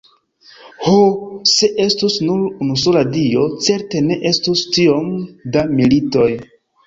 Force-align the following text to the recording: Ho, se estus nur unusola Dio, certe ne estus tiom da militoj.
Ho, 0.85 0.93
se 1.49 1.67
estus 1.83 2.15
nur 2.29 2.63
unusola 2.67 3.03
Dio, 3.17 3.43
certe 3.67 4.01
ne 4.07 4.17
estus 4.33 4.63
tiom 4.79 5.11
da 5.57 5.67
militoj. 5.81 6.29